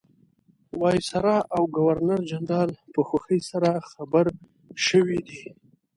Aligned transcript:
وایسرا 0.81 1.37
او 1.55 1.61
ګورنرجنرال 1.77 2.69
په 2.93 3.01
خوښۍ 3.07 3.39
سره 3.49 3.69
خبر 3.91 4.25
شوي 4.87 5.19
دي. 5.27 5.43